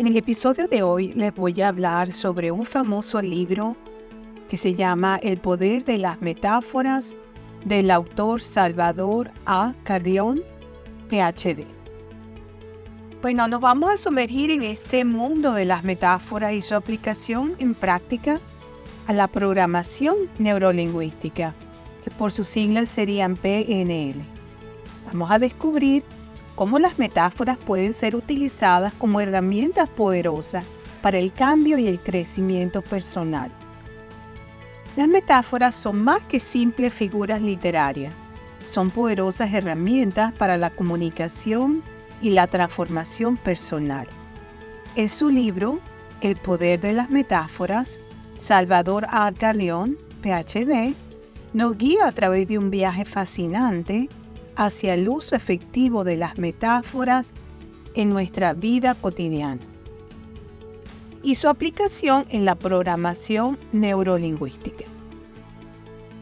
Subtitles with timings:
[0.00, 3.76] En el episodio de hoy les voy a hablar sobre un famoso libro
[4.48, 7.14] que se llama El poder de las metáforas
[7.66, 9.74] del autor Salvador A.
[9.84, 10.42] Carrión,
[11.10, 11.66] PhD.
[13.20, 17.74] Bueno, nos vamos a sumergir en este mundo de las metáforas y su aplicación en
[17.74, 18.40] práctica
[19.06, 21.54] a la programación neurolingüística,
[22.02, 24.24] que por sus siglas serían PNL.
[25.08, 26.04] Vamos a descubrir
[26.60, 30.62] cómo las metáforas pueden ser utilizadas como herramientas poderosas
[31.00, 33.50] para el cambio y el crecimiento personal.
[34.94, 38.12] Las metáforas son más que simples figuras literarias,
[38.66, 41.82] son poderosas herramientas para la comunicación
[42.20, 44.06] y la transformación personal.
[44.96, 45.78] En su libro,
[46.20, 48.00] El poder de las metáforas,
[48.36, 49.32] Salvador A.
[49.32, 50.94] PhD,
[51.54, 54.10] nos guía a través de un viaje fascinante
[54.60, 57.32] hacia el uso efectivo de las metáforas
[57.94, 59.62] en nuestra vida cotidiana
[61.22, 64.84] y su aplicación en la programación neurolingüística.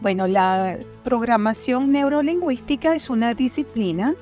[0.00, 4.14] Bueno, la programación neurolingüística es una disciplina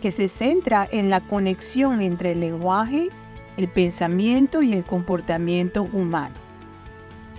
[0.00, 3.10] que se centra en la conexión entre el lenguaje,
[3.58, 6.34] el pensamiento y el comportamiento humano.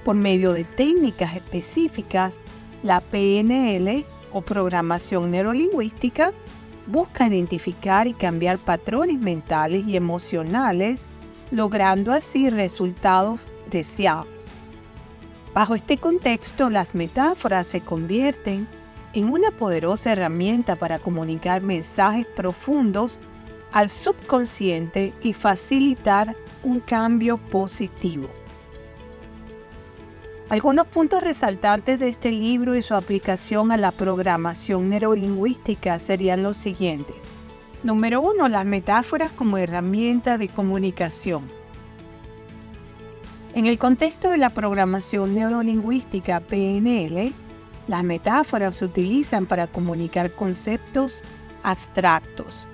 [0.05, 2.39] Por medio de técnicas específicas,
[2.83, 6.33] la PNL o programación neurolingüística
[6.87, 11.05] busca identificar y cambiar patrones mentales y emocionales,
[11.51, 14.27] logrando así resultados deseados.
[15.53, 18.67] Bajo este contexto, las metáforas se convierten
[19.13, 23.19] en una poderosa herramienta para comunicar mensajes profundos
[23.73, 28.29] al subconsciente y facilitar un cambio positivo.
[30.51, 36.57] Algunos puntos resaltantes de este libro y su aplicación a la programación neurolingüística serían los
[36.57, 37.15] siguientes.
[37.83, 41.49] Número uno, las metáforas como herramienta de comunicación.
[43.55, 47.31] En el contexto de la programación neurolingüística PNL,
[47.87, 51.23] las metáforas se utilizan para comunicar conceptos
[51.63, 52.67] abstractos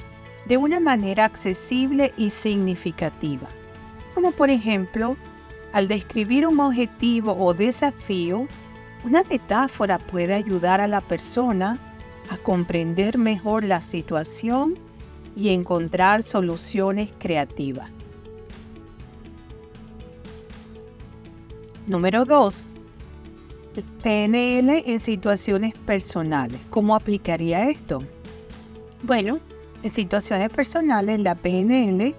[0.47, 3.47] de una manera accesible y significativa,
[4.15, 5.15] como por ejemplo
[5.73, 8.47] al describir un objetivo o desafío,
[9.03, 11.77] una metáfora puede ayudar a la persona
[12.29, 14.77] a comprender mejor la situación
[15.35, 17.91] y encontrar soluciones creativas.
[21.85, 22.65] Número 2.
[24.01, 26.59] PNL en situaciones personales.
[26.69, 28.03] ¿Cómo aplicaría esto?
[29.03, 29.39] Bueno,
[29.83, 32.15] en situaciones personales la PNL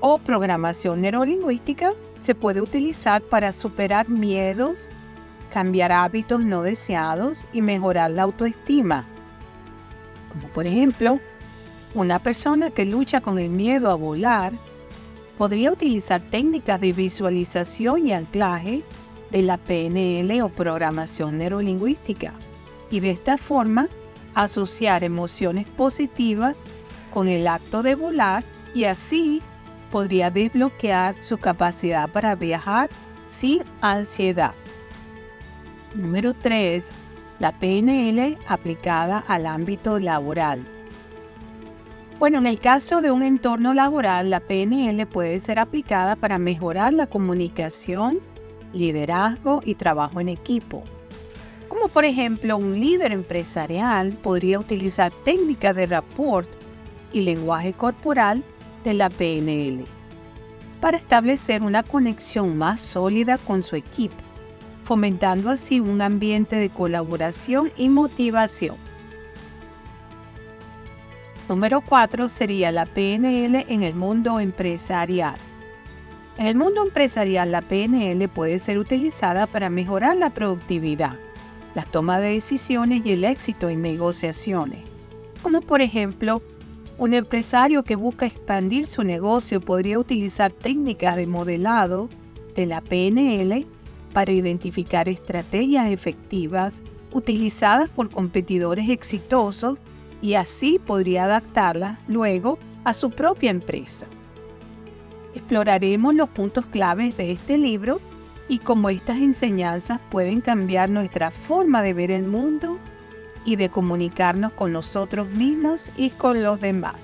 [0.00, 4.88] o programación neurolingüística se puede utilizar para superar miedos,
[5.52, 9.04] cambiar hábitos no deseados y mejorar la autoestima.
[10.32, 11.20] Como por ejemplo,
[11.94, 14.52] una persona que lucha con el miedo a volar
[15.38, 18.82] podría utilizar técnicas de visualización y anclaje
[19.30, 22.34] de la PNL o programación neurolingüística
[22.90, 23.88] y de esta forma
[24.34, 26.56] asociar emociones positivas
[27.12, 28.44] con el acto de volar
[28.74, 29.42] y así
[29.90, 32.90] podría desbloquear su capacidad para viajar
[33.28, 34.54] sin ansiedad.
[35.94, 36.90] Número 3.
[37.38, 40.64] La PNL aplicada al ámbito laboral.
[42.18, 46.92] Bueno, en el caso de un entorno laboral, la PNL puede ser aplicada para mejorar
[46.92, 48.18] la comunicación,
[48.72, 50.82] liderazgo y trabajo en equipo.
[51.68, 56.48] Como por ejemplo, un líder empresarial podría utilizar técnicas de rapport
[57.12, 58.42] y lenguaje corporal
[58.94, 59.84] la PNL
[60.80, 64.16] para establecer una conexión más sólida con su equipo,
[64.84, 68.76] fomentando así un ambiente de colaboración y motivación.
[71.48, 75.36] Número 4 sería la PNL en el mundo empresarial.
[76.36, 81.18] En el mundo empresarial la PNL puede ser utilizada para mejorar la productividad,
[81.74, 84.80] la toma de decisiones y el éxito en negociaciones,
[85.42, 86.42] como por ejemplo
[86.98, 92.08] un empresario que busca expandir su negocio podría utilizar técnicas de modelado
[92.56, 93.66] de la PNL
[94.12, 99.78] para identificar estrategias efectivas utilizadas por competidores exitosos
[100.20, 104.06] y así podría adaptarlas luego a su propia empresa.
[105.34, 108.00] Exploraremos los puntos claves de este libro
[108.48, 112.76] y cómo estas enseñanzas pueden cambiar nuestra forma de ver el mundo
[113.44, 116.96] y de comunicarnos con nosotros mismos y con los demás.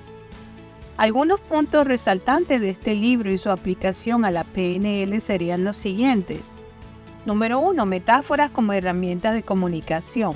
[0.97, 6.41] Algunos puntos resaltantes de este libro y su aplicación a la PNL serían los siguientes.
[7.27, 7.85] Número 1.
[7.87, 10.35] Metáforas como herramientas de comunicación.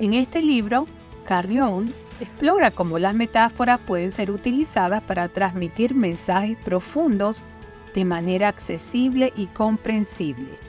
[0.00, 0.86] En este libro,
[1.24, 7.42] Carrión explora cómo las metáforas pueden ser utilizadas para transmitir mensajes profundos
[7.94, 10.63] de manera accesible y comprensible.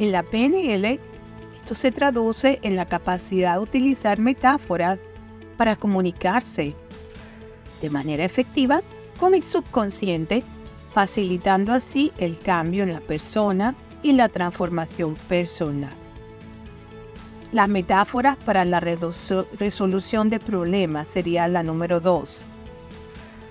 [0.00, 0.98] En la PNL,
[1.58, 4.98] esto se traduce en la capacidad de utilizar metáforas
[5.58, 6.74] para comunicarse
[7.82, 8.80] de manera efectiva
[9.18, 10.42] con el subconsciente,
[10.94, 15.92] facilitando así el cambio en la persona y la transformación personal.
[17.52, 22.40] Las metáforas para la resolución de problemas sería la número dos.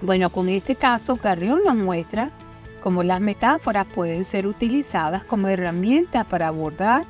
[0.01, 2.31] Bueno, con este caso, Carrión nos muestra
[2.79, 7.05] cómo las metáforas pueden ser utilizadas como herramienta para abordar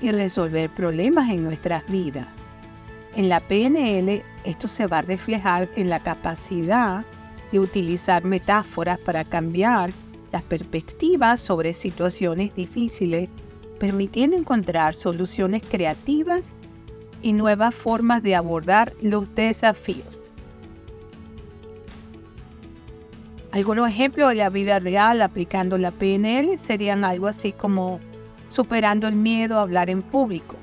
[0.00, 2.26] y resolver problemas en nuestras vidas.
[3.14, 7.04] En la PNL, esto se va a reflejar en la capacidad
[7.52, 9.90] de utilizar metáforas para cambiar
[10.32, 13.28] las perspectivas sobre situaciones difíciles,
[13.78, 16.52] permitiendo encontrar soluciones creativas
[17.20, 20.21] y nuevas formas de abordar los desafíos.
[23.52, 28.00] Algunos ejemplos de la vida real aplicando la PNL serían algo así como
[28.48, 30.56] superando el miedo a hablar en público.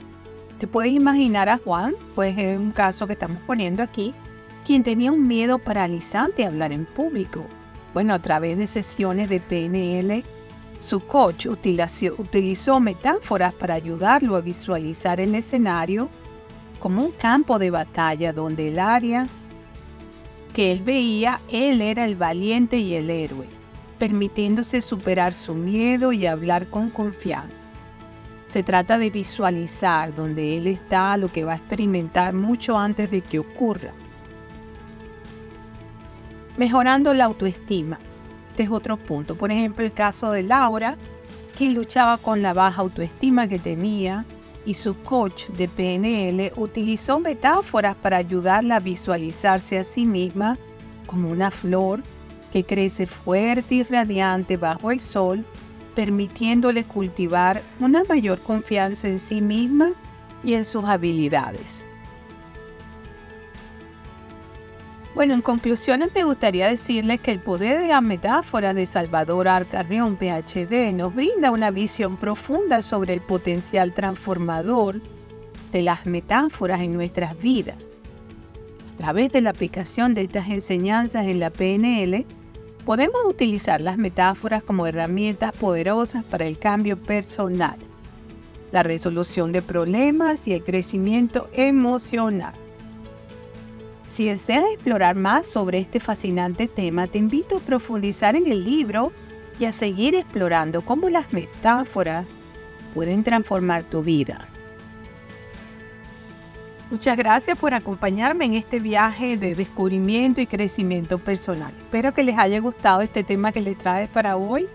[0.57, 4.15] Te puedes imaginar a Juan, pues en un caso que estamos poniendo aquí,
[4.65, 7.45] quien tenía un miedo paralizante a hablar en público.
[7.93, 10.23] Bueno, a través de sesiones de PNL,
[10.79, 16.09] su coach utilizó metáforas para ayudarlo a visualizar el escenario
[16.79, 19.27] como un campo de batalla donde el área
[20.53, 23.47] que él veía, él era el valiente y el héroe,
[23.97, 27.69] permitiéndose superar su miedo y hablar con confianza.
[28.45, 33.21] Se trata de visualizar donde él está, lo que va a experimentar mucho antes de
[33.21, 33.91] que ocurra.
[36.57, 37.99] Mejorando la autoestima.
[38.49, 39.35] Este es otro punto.
[39.35, 40.97] Por ejemplo, el caso de Laura,
[41.57, 44.25] que luchaba con la baja autoestima que tenía
[44.65, 50.57] y su coach de PNL utilizó metáforas para ayudarla a visualizarse a sí misma
[51.05, 52.03] como una flor
[52.51, 55.45] que crece fuerte y radiante bajo el sol,
[55.95, 59.91] permitiéndole cultivar una mayor confianza en sí misma
[60.43, 61.83] y en sus habilidades.
[65.19, 70.15] Bueno, en conclusiones me gustaría decirles que el poder de la metáfora de Salvador Arcarrión
[70.15, 75.01] PhD nos brinda una visión profunda sobre el potencial transformador
[75.73, 77.75] de las metáforas en nuestras vidas.
[78.93, 82.25] A través de la aplicación de estas enseñanzas en la PNL,
[82.85, 87.77] podemos utilizar las metáforas como herramientas poderosas para el cambio personal,
[88.71, 92.53] la resolución de problemas y el crecimiento emocional.
[94.09, 99.11] Si deseas explorar más sobre este fascinante tema, te invito a profundizar en el libro
[99.59, 102.25] y a seguir explorando cómo las metáforas
[102.95, 104.47] pueden transformar tu vida.
[106.89, 111.71] Muchas gracias por acompañarme en este viaje de descubrimiento y crecimiento personal.
[111.77, 114.65] Espero que les haya gustado este tema que les trae para hoy,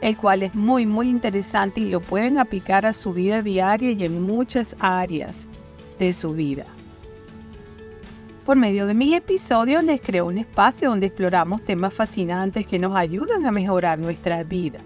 [0.00, 4.04] el cual es muy muy interesante y lo pueden aplicar a su vida diaria y
[4.04, 5.46] en muchas áreas
[6.00, 6.66] de su vida.
[8.48, 12.96] Por medio de mis episodios les creo un espacio donde exploramos temas fascinantes que nos
[12.96, 14.80] ayudan a mejorar nuestras vidas.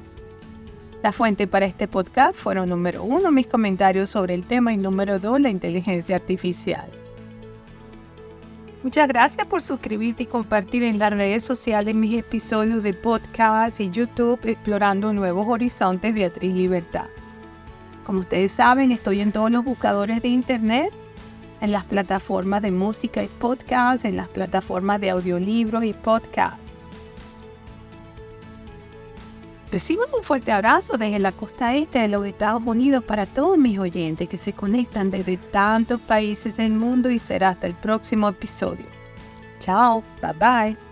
[1.00, 5.20] La fuente para este podcast fueron número uno mis comentarios sobre el tema y número
[5.20, 6.90] dos la inteligencia artificial.
[8.82, 13.92] Muchas gracias por suscribirte y compartir en las redes sociales mis episodios de podcast y
[13.92, 17.06] YouTube explorando nuevos horizontes Beatriz Libertad.
[18.02, 20.92] Como ustedes saben, estoy en todos los buscadores de internet
[21.62, 26.58] en las plataformas de música y podcast, en las plataformas de audiolibros y podcast.
[29.70, 33.78] Reciban un fuerte abrazo desde la costa este de los Estados Unidos para todos mis
[33.78, 38.84] oyentes que se conectan desde tantos países del mundo y será hasta el próximo episodio.
[39.60, 40.91] Chao, bye bye.